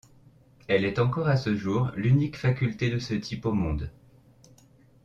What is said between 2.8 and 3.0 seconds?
de